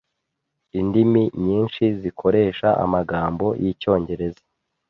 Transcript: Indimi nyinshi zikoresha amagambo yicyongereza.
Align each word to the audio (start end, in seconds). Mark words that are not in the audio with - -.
Indimi 0.79 1.23
nyinshi 1.45 1.83
zikoresha 2.01 2.67
amagambo 2.83 3.45
yicyongereza. 3.63 4.43